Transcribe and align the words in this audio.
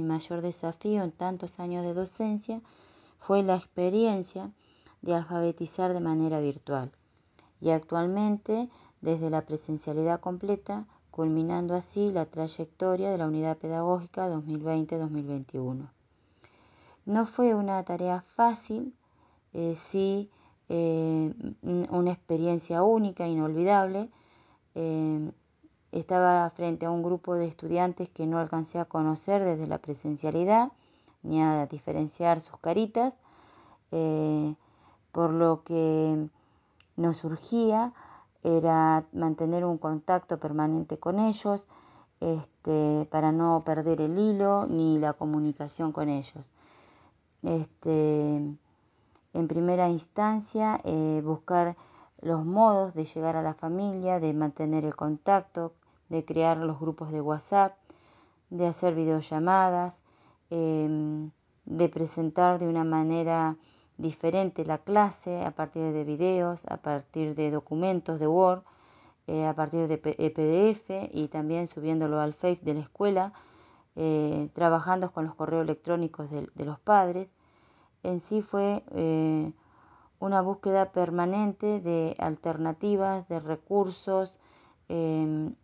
mi 0.00 0.08
mayor 0.08 0.40
desafío 0.40 1.02
en 1.02 1.12
tantos 1.12 1.60
años 1.60 1.84
de 1.84 1.92
docencia 1.92 2.62
fue 3.18 3.42
la 3.42 3.56
experiencia 3.56 4.50
de 5.02 5.14
alfabetizar 5.14 5.92
de 5.92 6.00
manera 6.00 6.40
virtual 6.40 6.90
y 7.60 7.70
actualmente 7.70 8.70
desde 9.02 9.28
la 9.28 9.42
presencialidad 9.42 10.20
completa, 10.20 10.86
culminando 11.10 11.74
así 11.74 12.10
la 12.12 12.24
trayectoria 12.26 13.10
de 13.10 13.18
la 13.18 13.26
unidad 13.26 13.58
pedagógica 13.58 14.30
2020-2021. 14.30 15.88
No 17.04 17.26
fue 17.26 17.54
una 17.54 17.82
tarea 17.84 18.22
fácil, 18.22 18.94
eh, 19.52 19.74
sí 19.76 20.30
eh, 20.68 21.34
una 21.62 22.12
experiencia 22.12 22.82
única, 22.82 23.26
inolvidable. 23.26 24.08
Eh, 24.74 25.32
estaba 25.92 26.48
frente 26.50 26.86
a 26.86 26.90
un 26.90 27.02
grupo 27.02 27.34
de 27.34 27.46
estudiantes 27.46 28.08
que 28.10 28.26
no 28.26 28.38
alcancé 28.38 28.78
a 28.78 28.84
conocer 28.84 29.44
desde 29.44 29.66
la 29.66 29.78
presencialidad, 29.78 30.72
ni 31.22 31.42
a 31.42 31.66
diferenciar 31.66 32.40
sus 32.40 32.58
caritas, 32.58 33.12
por 35.12 35.30
lo 35.30 35.62
que 35.64 36.28
nos 36.96 37.16
surgía 37.16 37.92
era 38.42 39.04
mantener 39.12 39.64
un 39.64 39.78
contacto 39.78 40.38
permanente 40.38 40.98
con 40.98 41.18
ellos, 41.18 41.68
este, 42.20 43.06
para 43.10 43.32
no 43.32 43.62
perder 43.64 44.00
el 44.00 44.18
hilo 44.18 44.66
ni 44.66 44.98
la 44.98 45.14
comunicación 45.14 45.92
con 45.92 46.08
ellos. 46.08 46.48
Este, 47.42 48.36
en 49.32 49.48
primera 49.48 49.88
instancia, 49.88 50.80
eh, 50.84 51.22
buscar 51.24 51.76
los 52.20 52.44
modos 52.44 52.94
de 52.94 53.06
llegar 53.06 53.36
a 53.36 53.42
la 53.42 53.54
familia, 53.54 54.20
de 54.20 54.32
mantener 54.34 54.84
el 54.84 54.94
contacto, 54.94 55.72
de 56.10 56.24
crear 56.24 56.58
los 56.58 56.78
grupos 56.78 57.10
de 57.12 57.22
WhatsApp, 57.22 57.76
de 58.50 58.66
hacer 58.66 58.94
videollamadas, 58.94 60.02
em, 60.50 61.30
de 61.64 61.88
presentar 61.88 62.58
de 62.58 62.68
una 62.68 62.84
manera 62.84 63.56
diferente 63.96 64.64
la 64.64 64.78
clase 64.78 65.42
a 65.42 65.52
partir 65.52 65.92
de 65.92 66.04
videos, 66.04 66.66
a 66.66 66.78
partir 66.78 67.34
de 67.34 67.50
documentos 67.50 68.18
de 68.18 68.26
Word, 68.26 68.62
eh, 69.26 69.46
a 69.46 69.54
partir 69.54 69.86
de 69.86 69.98
PDF 69.98 71.08
y 71.12 71.28
también 71.28 71.66
subiéndolo 71.68 72.20
al 72.20 72.34
Face 72.34 72.60
de 72.62 72.74
la 72.74 72.80
escuela, 72.80 73.32
eh, 73.94 74.48
trabajando 74.54 75.12
con 75.12 75.24
los 75.26 75.34
correos 75.34 75.62
electrónicos 75.62 76.30
de, 76.30 76.64
los 76.64 76.80
padres. 76.80 77.28
En 78.02 78.20
sí 78.20 78.42
fue 78.42 78.82
eh, 78.92 79.52
una 80.18 80.40
búsqueda 80.40 80.90
permanente 80.92 81.80
de 81.80 82.16
alternativas, 82.18 83.28
de 83.28 83.38
recursos, 83.40 84.38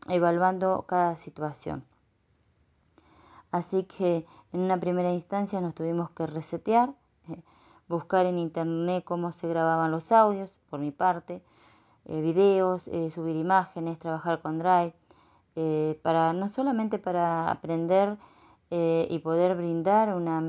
evaluando 0.08 0.84
cada 0.86 1.16
situación. 1.16 1.84
Así 3.50 3.84
que 3.84 4.26
en 4.52 4.60
una 4.60 4.78
primera 4.78 5.12
instancia 5.12 5.60
nos 5.60 5.74
tuvimos 5.74 6.10
que 6.10 6.26
resetear 6.26 6.94
buscar 7.88 8.26
en 8.26 8.38
internet 8.38 9.04
cómo 9.04 9.32
se 9.32 9.48
grababan 9.48 9.90
los 9.90 10.12
audios, 10.12 10.60
por 10.70 10.80
mi 10.80 10.90
parte, 10.90 11.42
eh, 12.06 12.20
videos, 12.20 12.88
eh, 12.88 13.10
subir 13.10 13.36
imágenes, 13.36 13.98
trabajar 13.98 14.42
con 14.42 14.58
Drive, 14.58 14.94
eh, 15.54 15.98
para 16.02 16.32
no 16.32 16.48
solamente 16.48 16.98
para 16.98 17.50
aprender 17.50 18.16
y 18.68 19.20
poder 19.20 19.54
brindar 19.54 20.12
una, 20.12 20.40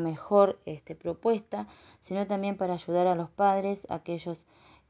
mejor 0.00 0.58
este, 0.64 0.94
propuesta, 0.94 1.66
sino 2.00 2.26
también 2.26 2.56
para 2.56 2.72
ayudar 2.72 3.06
a 3.06 3.14
los 3.14 3.28
padres, 3.28 3.86
aquellos 3.90 4.40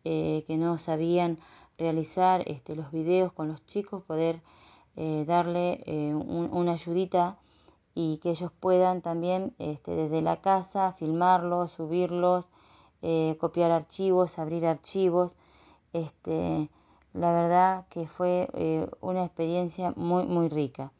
que 0.04 0.56
no 0.56 0.78
sabían 0.78 1.38
realizar 1.80 2.44
este, 2.46 2.76
los 2.76 2.92
videos 2.92 3.32
con 3.32 3.48
los 3.48 3.64
chicos, 3.66 4.04
poder 4.04 4.40
darle 4.96 5.82
una 6.14 6.72
ayudita 6.72 7.38
y 7.94 8.18
que 8.18 8.30
ellos 8.30 8.52
puedan 8.60 9.02
también 9.02 9.54
este, 9.58 9.94
desde 9.94 10.22
la 10.22 10.40
casa 10.40 10.92
filmarlos, 10.92 11.72
subirlos, 11.72 12.48
eh, 13.02 13.36
copiar 13.40 13.70
archivos, 13.70 14.38
abrir 14.38 14.66
archivos. 14.66 15.34
Este, 15.92 16.70
la 17.12 17.32
verdad 17.32 17.86
que 17.88 18.06
fue 18.06 18.48
eh, 18.54 18.88
una 19.00 19.24
experiencia 19.24 19.92
muy, 19.96 20.24
muy 20.24 20.48
rica. 20.48 20.92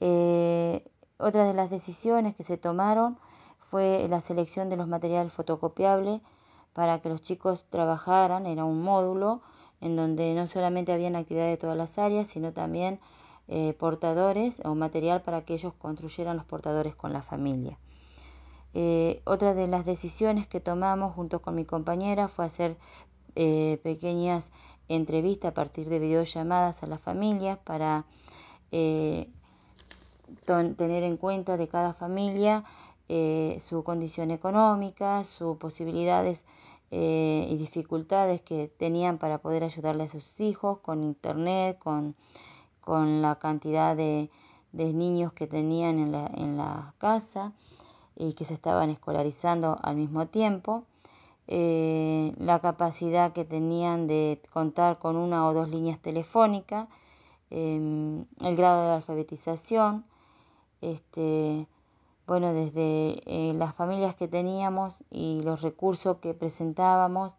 Eh, 0.00 0.84
otra 1.18 1.44
de 1.44 1.54
las 1.54 1.70
decisiones 1.70 2.34
que 2.36 2.42
se 2.42 2.58
tomaron 2.58 3.18
fue 3.58 4.06
la 4.08 4.20
selección 4.20 4.68
de 4.68 4.76
los 4.76 4.88
materiales 4.88 5.32
fotocopiables 5.32 6.20
para 6.72 7.00
que 7.00 7.08
los 7.08 7.22
chicos 7.22 7.66
trabajaran. 7.70 8.46
Era 8.46 8.64
un 8.64 8.82
módulo 8.82 9.40
en 9.80 9.96
donde 9.96 10.34
no 10.34 10.46
solamente 10.46 10.92
habían 10.92 11.16
actividades 11.16 11.52
de 11.52 11.60
todas 11.60 11.76
las 11.76 11.98
áreas, 11.98 12.28
sino 12.28 12.52
también 12.52 13.00
eh, 13.52 13.74
portadores 13.74 14.62
o 14.64 14.76
material 14.76 15.22
para 15.22 15.42
que 15.42 15.54
ellos 15.54 15.72
construyeran 15.74 16.36
los 16.36 16.46
portadores 16.46 16.94
con 16.94 17.12
la 17.12 17.20
familia. 17.20 17.78
Eh, 18.74 19.22
otra 19.24 19.54
de 19.54 19.66
las 19.66 19.84
decisiones 19.84 20.46
que 20.46 20.60
tomamos 20.60 21.14
junto 21.14 21.42
con 21.42 21.56
mi 21.56 21.64
compañera 21.64 22.28
fue 22.28 22.44
hacer 22.44 22.76
eh, 23.34 23.80
pequeñas 23.82 24.52
entrevistas 24.88 25.50
a 25.50 25.54
partir 25.54 25.88
de 25.88 25.98
videollamadas 25.98 26.84
a 26.84 26.86
las 26.86 27.00
familias 27.00 27.58
para 27.58 28.04
tener 28.70 29.26
en 31.02 31.16
cuenta 31.16 31.56
de 31.56 31.66
cada 31.66 31.92
familia 31.92 32.62
su 33.58 33.82
condición 33.82 34.30
económica, 34.30 35.24
sus 35.24 35.56
posibilidades 35.56 36.44
y 36.92 37.56
dificultades 37.56 38.42
que 38.42 38.68
tenían 38.68 39.18
para 39.18 39.38
poder 39.38 39.62
ayudarle 39.62 40.04
a 40.04 40.08
sus 40.08 40.40
hijos 40.40 40.78
con 40.78 41.02
internet, 41.04 41.78
con 41.78 42.16
con 42.80 43.22
la 43.22 43.36
cantidad 43.36 43.96
de, 43.96 44.30
niños 44.72 45.32
que 45.32 45.46
tenían 45.46 45.98
en 45.98 46.12
la, 46.12 46.26
en 46.34 46.56
la, 46.56 46.94
casa 46.98 47.52
y 48.16 48.34
que 48.34 48.44
se 48.44 48.54
estaban 48.54 48.90
escolarizando 48.90 49.78
al 49.82 49.96
mismo 49.96 50.26
tiempo, 50.26 50.84
eh, 51.46 52.34
la 52.38 52.60
capacidad 52.60 53.32
que 53.32 53.44
tenían 53.44 54.06
de 54.06 54.40
contar 54.52 54.98
con 54.98 55.16
una 55.16 55.46
o 55.46 55.54
dos 55.54 55.68
líneas 55.68 56.00
telefónicas, 56.00 56.88
em, 57.50 58.24
el 58.40 58.56
grado 58.56 58.88
de 58.88 58.94
alfabetización, 58.94 60.04
este, 60.80 61.66
bueno, 62.30 62.54
desde 62.54 63.22
eh, 63.26 63.54
las 63.54 63.74
familias 63.74 64.14
que 64.14 64.28
teníamos 64.28 65.02
y 65.10 65.42
los 65.42 65.62
recursos 65.62 66.18
que 66.18 66.32
presentábamos, 66.32 67.32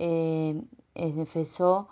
eh, 0.00 0.60
empezó 0.96 1.86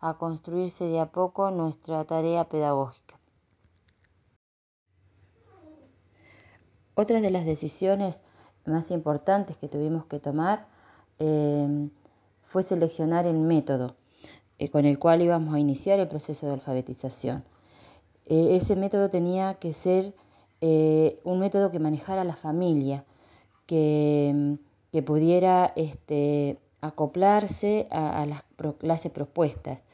a 0.00 0.18
construirse 0.18 0.84
de 0.84 1.00
a 1.00 1.06
poco 1.06 1.50
nuestra 1.50 2.04
tarea 2.04 2.50
pedagógica. 2.50 3.18
Otra 6.94 7.22
de 7.22 7.30
las 7.30 7.46
decisiones 7.46 8.20
más 8.66 8.90
importantes 8.90 9.56
que 9.56 9.66
tuvimos 9.66 10.04
que 10.04 10.20
tomar 10.20 10.66
eh, 11.18 11.88
fue 12.42 12.62
seleccionar 12.62 13.24
el 13.24 13.38
método 13.38 13.96
eh, 14.58 14.68
con 14.68 14.84
el 14.84 14.98
cual 14.98 15.22
íbamos 15.22 15.54
a 15.54 15.60
iniciar 15.60 15.98
el 15.98 16.08
proceso 16.08 16.44
de 16.44 16.52
alfabetización. 16.52 17.42
Ese 18.26 18.76
método 18.76 19.08
tenía 19.08 19.54
que 19.54 19.72
ser 19.72 20.12
un 20.60 21.38
método 21.38 21.70
que 21.70 21.78
manejara 21.78 22.24
la 22.24 22.36
familia, 22.36 23.04
que, 23.66 24.58
pudiera 25.04 25.72
este, 25.76 26.58
acoplarse 26.80 27.86
a, 27.90 28.24
las 28.26 28.44
clases 28.78 29.12
propuestas. 29.12 29.84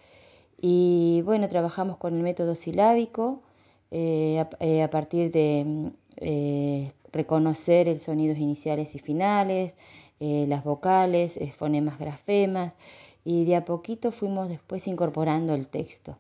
Y 0.61 1.23
bueno, 1.25 1.49
trabajamos 1.49 1.97
con 1.97 2.15
el 2.17 2.23
método 2.23 2.55
silábico 2.55 3.43
eh, 3.91 4.45
eh, 4.61 4.83
a, 4.83 4.91
partir 4.91 5.33
de 5.33 5.65
mm, 5.67 5.87
eh, 6.19 6.93
reconocer 7.13 7.89
el 7.89 8.01
sonidos 8.01 8.39
iniciales 8.39 8.95
y 8.95 8.99
finales, 8.99 9.75
las 10.21 10.63
vocales, 10.63 11.37
fonemas, 11.57 11.99
grafemas, 11.99 12.77
y 13.25 13.45
de 13.45 13.57
a 13.57 13.65
poquito 13.65 14.13
fuimos 14.13 14.49
después 14.49 14.87
incorporando 14.87 15.53
el 15.53 15.67
texto. 15.67 16.17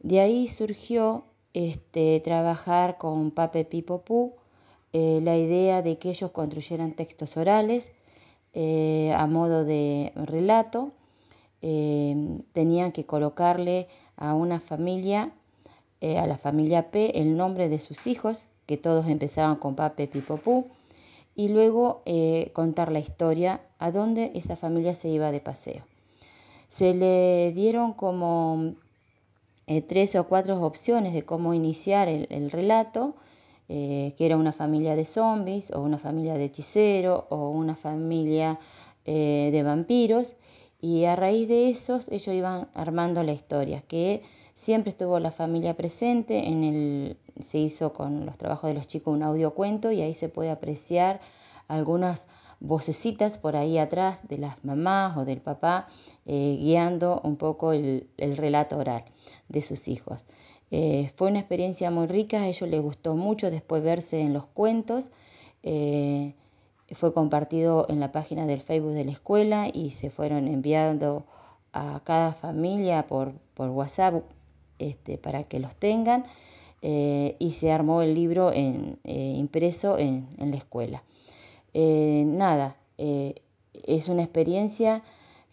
De 0.00 0.20
ahí 0.20 0.46
surgió 0.46 1.24
este, 1.54 2.20
trabajar 2.20 2.98
con 2.98 3.30
Pape 3.30 3.64
Pipo 3.64 4.02
la 4.92 5.36
idea 5.36 5.82
de 5.82 5.98
que 5.98 6.10
ellos 6.10 6.32
construyeran 6.32 6.92
textos 6.92 7.36
orales 7.36 7.92
a 8.54 9.26
modo 9.28 9.64
de 9.64 10.12
relato 10.16 10.92
eh, 11.62 12.16
tenían 12.52 12.92
que 12.92 13.04
colocarle 13.04 13.88
a 14.16 14.34
una 14.34 14.60
familia, 14.60 15.30
eh, 16.00 16.18
a 16.18 16.26
la 16.26 16.38
familia 16.38 16.90
P, 16.90 17.20
el 17.20 17.36
nombre 17.36 17.68
de 17.68 17.80
sus 17.80 18.06
hijos, 18.06 18.46
que 18.66 18.76
todos 18.76 19.06
empezaban 19.06 19.56
con 19.56 19.74
Pape, 19.74 20.06
Pipopú, 20.06 20.68
y 21.34 21.48
luego 21.48 22.02
eh, 22.06 22.50
contar 22.54 22.90
la 22.90 22.98
historia 22.98 23.60
a 23.78 23.92
dónde 23.92 24.32
esa 24.34 24.56
familia 24.56 24.94
se 24.94 25.08
iba 25.08 25.32
de 25.32 25.40
paseo. 25.40 25.84
Se 26.68 26.94
le 26.94 27.52
dieron 27.52 27.92
como 27.92 28.74
tres 29.88 30.16
o 30.16 30.24
cuatro 30.24 30.60
opciones 30.62 31.14
de 31.14 31.24
cómo 31.24 31.54
iniciar 31.54 32.08
el, 32.08 32.50
relato, 32.50 33.14
que 33.68 34.14
era 34.18 34.36
una 34.36 34.52
familia 34.52 34.96
de 34.96 35.04
zombies, 35.04 35.70
o 35.70 35.80
una 35.80 35.98
familia 35.98 36.34
de 36.34 36.46
hechiceros, 36.46 37.24
o 37.28 37.50
una 37.50 37.76
familia 37.76 38.58
de 39.04 39.62
vampiros, 39.64 40.34
y 40.80 41.04
a 41.04 41.14
raíz 41.14 41.46
de 41.46 41.70
esos 41.70 42.08
ellos 42.08 42.34
iban 42.34 42.68
armando 42.74 43.22
la 43.22 43.32
historia, 43.32 43.82
que 43.82 44.22
Siempre 44.60 44.90
estuvo 44.90 45.18
la 45.20 45.30
familia 45.30 45.74
presente, 45.74 46.46
en 46.46 46.64
el, 46.64 47.16
se 47.40 47.56
hizo 47.56 47.94
con 47.94 48.26
los 48.26 48.36
trabajos 48.36 48.68
de 48.68 48.74
los 48.74 48.86
chicos 48.86 49.14
un 49.14 49.22
audio 49.22 49.54
cuento 49.54 49.90
y 49.90 50.02
ahí 50.02 50.12
se 50.12 50.28
puede 50.28 50.50
apreciar 50.50 51.22
algunas 51.66 52.26
vocecitas 52.60 53.38
por 53.38 53.56
ahí 53.56 53.78
atrás 53.78 54.28
de 54.28 54.36
las 54.36 54.62
mamás 54.62 55.16
o 55.16 55.24
del 55.24 55.40
papá 55.40 55.86
eh, 56.26 56.58
guiando 56.60 57.22
un 57.24 57.36
poco 57.36 57.72
el, 57.72 58.06
relato 58.18 58.76
oral 58.76 59.04
de 59.50 59.60
sus 59.60 59.86
hijos. 59.88 60.24
Eh, 60.70 61.10
fue 61.14 61.28
una 61.28 61.40
experiencia 61.40 61.90
muy 61.90 62.06
rica, 62.06 62.40
a 62.40 62.48
ellos 62.48 62.70
les 62.70 62.80
gustó 62.80 63.14
mucho 63.14 63.50
después 63.50 63.82
verse 63.82 64.20
en 64.20 64.32
los 64.32 64.46
cuentos. 64.46 65.10
Eh, 65.62 66.32
fue 66.92 67.12
compartido 67.12 67.84
en 67.90 68.00
la 68.00 68.10
página 68.10 68.46
del 68.46 68.62
Facebook 68.62 68.94
de 68.94 69.04
la 69.04 69.12
escuela 69.12 69.68
y 69.70 69.90
se 69.90 70.08
fueron 70.08 70.48
enviando 70.48 71.24
a 71.72 72.00
cada 72.02 72.32
familia 72.32 73.06
por, 73.06 73.32
por 73.52 73.68
WhatsApp 73.68 74.24
este, 74.78 75.18
para 75.18 75.44
que 75.44 75.60
los 75.60 75.76
tengan 75.76 76.24
y 76.82 77.52
se 77.52 77.70
armó 77.70 78.00
el 78.00 78.14
libro 78.14 78.52
en, 78.54 78.98
impreso 79.04 79.98
en, 79.98 80.26
en 80.38 80.50
la 80.50 80.56
escuela. 80.56 81.02
Eh, 81.72 82.24
nada, 82.26 82.76
eh, 82.98 83.42
es 83.72 84.08
una 84.08 84.22
experiencia 84.22 85.02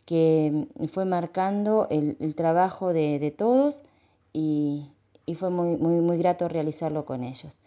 que 0.08 0.68
fue 0.88 1.04
marcando 1.04 1.86
el, 1.90 2.34
trabajo 2.34 2.94
de, 2.94 3.36
todos 3.38 3.84
y, 4.32 4.90
fue 5.36 5.50
muy, 5.50 5.76
muy, 5.76 6.00
muy 6.00 6.18
grato 6.18 6.48
realizarlo 6.48 7.04
con 7.04 7.26
ellos. 7.26 7.60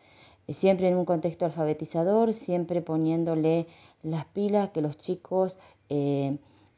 Eh, 0.47 0.55
siempre 0.55 0.89
en 0.89 0.97
un 0.97 1.05
contexto 1.05 1.45
alfabetizador, 1.45 2.33
siempre 2.33 2.81
poniéndole 2.81 3.67
las 4.03 4.25
pilas 4.25 4.71
que 4.71 4.81
los 4.81 4.97
chicos 4.97 5.59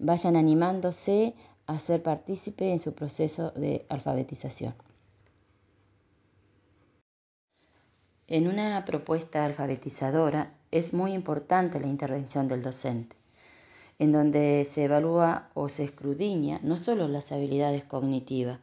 vayan 0.00 0.34
animándose 0.34 1.34
a 1.66 1.78
ser 1.78 2.02
partícipe 2.02 2.72
en 2.72 2.80
su 2.80 2.92
proceso 2.92 3.52
de 3.52 3.86
alfabetización. 3.88 4.74
En 8.26 8.48
una 8.48 8.84
propuesta 8.84 9.44
alfabetizadora 9.44 10.54
es 10.72 10.92
muy 10.92 11.12
importante 11.12 11.78
la 11.78 11.86
intervención 11.86 12.48
del 12.48 12.62
docente, 12.62 13.14
en 14.02 14.10
donde 14.10 14.64
se 14.64 14.82
evalúa 14.82 15.48
o 15.54 15.68
se 15.68 15.84
escrudiña 15.84 16.58
no 16.64 16.76
solo 16.76 17.06
las 17.06 17.30
habilidades 17.30 17.84
cognitivas, 17.84 18.58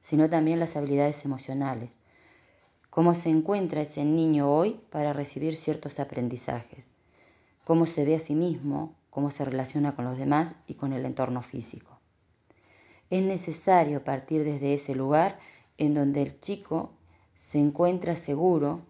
sino 0.00 0.28
también 0.28 0.58
las 0.58 0.74
habilidades 0.74 1.24
emocionales. 1.24 1.96
Cómo 2.90 3.14
se 3.14 3.30
encuentra 3.30 3.82
ese 3.82 4.04
niño 4.04 4.52
hoy 4.52 4.80
para 4.90 5.12
recibir 5.12 5.54
ciertos 5.54 6.00
aprendizajes, 6.00 6.86
cómo 7.62 7.86
se 7.86 8.04
ve 8.04 8.16
a 8.16 8.18
sí 8.18 8.34
mismo, 8.34 8.96
cómo 9.10 9.30
se 9.30 9.44
relaciona 9.44 9.94
con 9.94 10.06
los 10.06 10.18
demás 10.18 10.56
y 10.66 10.74
con 10.74 10.92
el 10.92 11.06
entorno 11.06 11.40
físico. 11.40 12.00
Es 13.10 13.22
necesario 13.22 14.02
partir 14.02 14.42
desde 14.42 14.74
ese 14.74 14.96
lugar 14.96 15.38
en 15.78 15.94
donde 15.94 16.20
el 16.20 16.40
chico 16.40 16.90
se 17.36 17.60
encuentra 17.60 18.16
seguro 18.16 18.80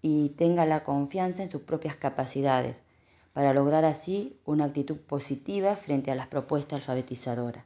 y 0.00 0.30
tenga 0.30 0.64
la 0.64 0.84
confianza 0.84 1.42
en 1.42 1.50
sus 1.50 1.60
propias 1.60 1.96
capacidades, 1.96 2.82
para 3.34 3.52
lograr 3.52 3.84
así 3.84 4.38
una 4.46 4.64
actitud 4.64 4.96
positiva 4.96 5.76
frente 5.76 6.10
a 6.10 6.14
las 6.14 6.28
propuestas 6.28 6.76
alfabetizadoras. 6.78 7.64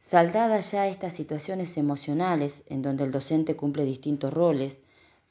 Saldadas 0.00 0.72
ya 0.72 0.88
estas 0.88 1.12
situaciones 1.12 1.76
emocionales 1.76 2.64
en 2.68 2.80
donde 2.80 3.04
el 3.04 3.10
docente 3.10 3.54
cumple 3.54 3.84
distintos 3.84 4.32
roles, 4.32 4.80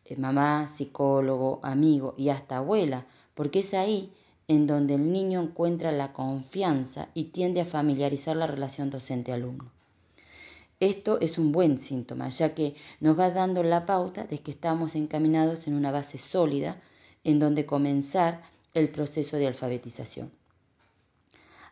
eh, 0.05 0.15
mamá, 0.15 0.67
psicólogo, 0.67 1.59
amigo 1.63 2.13
y 2.17 2.29
hasta 2.29 2.57
abuela, 2.57 3.07
porque 3.33 3.59
es 3.59 3.73
ahí 3.73 4.13
en 4.47 4.67
donde 4.67 4.95
el 4.95 5.11
niño 5.11 5.41
encuentra 5.41 5.91
la 5.91 6.11
confianza 6.11 7.07
y 7.13 7.25
tiende 7.25 7.61
a 7.61 7.65
familiarizar 7.65 8.35
la 8.35 8.47
relación 8.47 8.89
docente-alumno. 8.89 9.71
Esto 10.79 11.19
es 11.19 11.37
un 11.37 11.51
buen 11.51 11.79
síntoma, 11.79 12.29
ya 12.29 12.53
que 12.53 12.73
nos 12.99 13.17
va 13.19 13.31
dando 13.31 13.63
la 13.63 13.85
pauta 13.85 14.25
de 14.25 14.39
que 14.39 14.51
estamos 14.51 14.95
encaminados 14.95 15.67
en 15.67 15.73
una 15.73 15.91
base 15.91 16.17
sólida 16.17 16.81
en 17.23 17.39
donde 17.39 17.65
comenzar 17.65 18.41
el 18.73 18.89
proceso 18.89 19.37
de 19.37 19.47
alfabetización. 19.47 20.31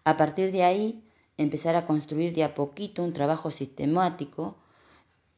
A 0.03 0.17
partir 0.17 0.51
de 0.51 0.63
ahí, 0.63 1.03
empezar 1.37 1.75
a 1.75 1.85
construir 1.85 2.33
de 2.33 2.43
a 2.43 2.55
poquito 2.55 3.03
un 3.03 3.13
trabajo 3.13 3.51
sistemático 3.51 4.55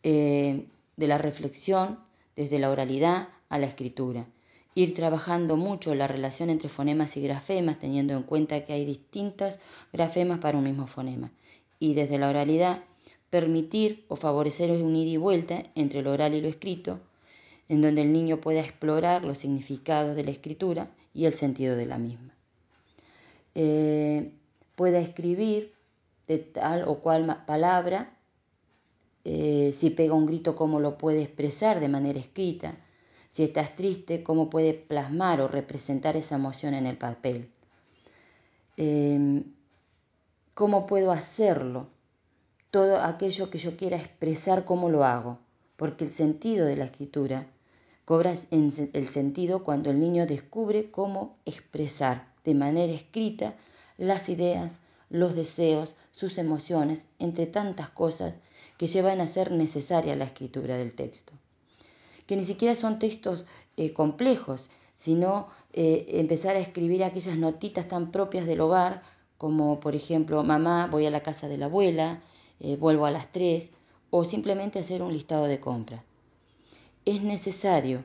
eh, 0.03 0.67
de 0.95 1.07
la 1.07 1.17
reflexión 1.17 1.99
desde 2.35 2.59
la 2.59 2.69
oralidad 2.69 3.29
a 3.49 3.57
la 3.57 3.65
escritura. 3.65 4.27
Ir 4.75 4.93
trabajando 4.93 5.57
mucho 5.57 5.95
la 5.95 6.07
relación 6.07 6.49
entre 6.49 6.69
fonemas 6.69 7.17
y 7.17 7.21
grafemas, 7.21 7.79
teniendo 7.79 8.13
en 8.13 8.23
cuenta 8.23 8.63
que 8.63 8.73
hay 8.73 8.85
distintas 8.85 9.59
grafemas 9.91 10.39
para 10.39 10.57
un 10.57 10.63
mismo 10.63 10.87
fonema. 10.87 11.31
Y 11.79 11.95
desde 11.95 12.17
la 12.17 12.29
oralidad, 12.29 12.83
permitir 13.29 14.05
o 14.07 14.15
favorecer 14.15 14.71
un 14.71 14.95
ida 14.95 15.11
y 15.11 15.17
vuelta 15.17 15.63
entre 15.75 16.01
lo 16.01 16.11
oral 16.11 16.33
y 16.33 16.41
lo 16.41 16.47
escrito, 16.47 16.99
en 17.69 17.81
donde 17.81 18.01
el 18.01 18.11
niño 18.11 18.41
pueda 18.41 18.59
explorar 18.59 19.23
los 19.23 19.37
significados 19.37 20.15
de 20.15 20.23
la 20.23 20.31
escritura 20.31 20.91
y 21.13 21.25
el 21.25 21.33
sentido 21.33 21.75
de 21.75 21.85
la 21.85 21.97
misma. 21.97 22.33
Eh, 23.55 24.33
pueda 24.75 24.99
escribir 24.99 25.73
de 26.27 26.39
tal 26.39 26.83
o 26.87 26.99
cual 26.99 27.45
palabra, 27.45 28.17
eh, 29.23 29.71
si 29.73 29.89
pega 29.89 30.13
un 30.13 30.25
grito, 30.25 30.55
cómo 30.55 30.79
lo 30.79 30.97
puede 30.97 31.21
expresar 31.23 31.79
de 31.79 31.87
manera 31.87 32.19
escrita, 32.19 32.75
si 33.29 33.43
estás 33.43 33.75
triste, 33.75 34.23
cómo 34.23 34.49
puede 34.49 34.73
plasmar 34.73 35.39
o 35.39 35.47
representar 35.47 36.17
esa 36.17 36.35
emoción 36.35 36.73
en 36.73 36.87
el 36.87 36.97
papel. 36.97 37.49
Eh, 38.77 39.43
¿Cómo 40.53 40.85
puedo 40.85 41.11
hacerlo? 41.11 41.87
todo 42.71 43.01
aquello 43.01 43.49
que 43.49 43.57
yo 43.57 43.75
quiera 43.75 43.97
expresar, 43.97 44.65
cómo 44.65 44.89
lo 44.89 45.03
hago, 45.03 45.39
porque 45.75 46.03
el 46.05 46.11
sentido 46.11 46.65
de 46.65 46.75
la 46.75 46.85
escritura 46.85 47.47
cobra 48.09 48.33
el 48.49 49.09
sentido 49.11 49.63
cuando 49.63 49.91
el 49.91 49.99
niño 49.99 50.25
descubre 50.25 50.89
cómo 50.89 51.37
expresar 51.45 52.25
de 52.43 52.55
manera 52.55 52.91
escrita 52.91 53.53
las 53.99 54.29
ideas, 54.29 54.79
los 55.11 55.35
deseos, 55.35 55.93
sus 56.09 56.39
emociones, 56.39 57.05
entre 57.19 57.45
tantas 57.45 57.91
cosas 57.91 58.33
que 58.79 58.87
llevan 58.87 59.21
a 59.21 59.27
ser 59.27 59.51
necesaria 59.51 60.15
la 60.15 60.25
escritura 60.25 60.75
del 60.75 60.93
texto. 60.93 61.33
Que 62.25 62.35
ni 62.35 62.45
siquiera 62.45 62.73
son 62.73 62.97
textos 62.97 63.45
eh, 63.77 63.93
complejos, 63.93 64.71
sino 64.95 65.45
eh, 65.73 66.07
empezar 66.13 66.55
a 66.55 66.61
escribir 66.61 67.03
aquellas 67.03 67.37
notitas 67.37 67.87
tan 67.87 68.09
propias 68.09 68.47
del 68.47 68.61
hogar, 68.61 69.03
como 69.37 69.79
por 69.79 69.95
ejemplo, 69.95 70.43
mamá, 70.43 70.87
voy 70.87 71.05
a 71.05 71.11
la 71.11 71.21
casa 71.21 71.47
de 71.47 71.59
la 71.59 71.67
abuela, 71.67 72.23
eh, 72.59 72.75
vuelvo 72.75 73.05
a 73.05 73.11
las 73.11 73.31
3 73.31 73.69
o 74.09 74.23
simplemente 74.23 74.79
hacer 74.79 75.03
un 75.03 75.13
listado 75.13 75.45
de 75.45 75.59
compras. 75.59 76.08
Es 77.05 77.21
necesario 77.21 78.03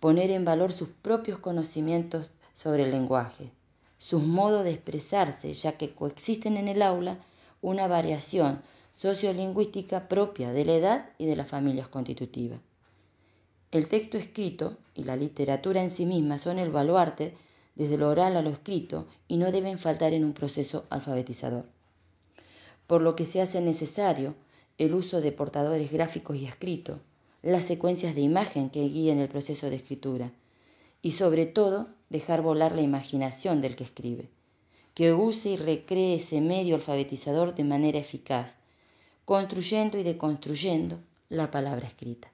poner 0.00 0.30
en 0.30 0.44
valor 0.44 0.72
sus 0.72 0.88
propios 0.88 1.38
conocimientos 1.38 2.30
sobre 2.54 2.84
el 2.84 2.90
lenguaje, 2.90 3.50
sus 3.98 4.22
modos 4.22 4.64
de 4.64 4.70
expresarse, 4.70 5.52
ya 5.52 5.78
que 5.78 5.94
coexisten 5.94 6.56
en 6.56 6.68
el 6.68 6.82
aula 6.82 7.18
una 7.60 7.86
variación 7.86 8.60
sociolingüística 8.92 10.08
propia 10.08 10.52
de 10.52 10.64
la 10.64 10.74
edad 10.74 11.10
y 11.18 11.26
de 11.26 11.36
las 11.36 11.48
familias 11.48 11.88
constitutivas. 11.88 12.60
El 13.70 13.88
texto 13.88 14.18
escrito 14.18 14.76
y 14.94 15.04
la 15.04 15.16
literatura 15.16 15.82
en 15.82 15.90
sí 15.90 16.06
misma 16.06 16.38
son 16.38 16.58
el 16.58 16.70
baluarte 16.70 17.34
desde 17.74 17.96
lo 17.96 18.08
oral 18.08 18.36
a 18.36 18.42
lo 18.42 18.50
escrito 18.50 19.06
y 19.28 19.38
no 19.38 19.50
deben 19.50 19.78
faltar 19.78 20.12
en 20.12 20.24
un 20.24 20.34
proceso 20.34 20.84
alfabetizador 20.90 21.64
por 22.92 23.00
lo 23.00 23.16
que 23.16 23.24
se 23.24 23.40
hace 23.40 23.62
necesario 23.62 24.34
el 24.76 24.94
uso 24.94 25.22
de 25.22 25.32
portadores 25.32 25.90
gráficos 25.90 26.36
y 26.36 26.44
escritos, 26.44 26.98
las 27.42 27.64
secuencias 27.64 28.14
de 28.14 28.20
imagen 28.20 28.70
que 28.70 28.88
guíen 28.88 29.18
el 29.18 29.28
proceso 29.28 29.68
de 29.68 29.76
escritura 29.76 30.30
y 31.02 31.12
sobre 31.12 31.46
todo 31.46 31.88
dejar 32.08 32.42
volar 32.42 32.74
la 32.74 32.82
imaginación 32.82 33.60
del 33.60 33.74
que 33.74 33.84
escribe, 33.84 34.28
que 34.94 35.12
use 35.12 35.50
y 35.50 35.56
recree 35.56 36.14
ese 36.14 36.40
medio 36.40 36.76
alfabetizador 36.76 37.54
de 37.54 37.64
manera 37.64 37.98
eficaz, 37.98 38.56
construyendo 39.24 39.98
y 39.98 40.04
deconstruyendo 40.04 41.00
la 41.28 41.50
palabra 41.50 41.86
escrita. 41.86 42.30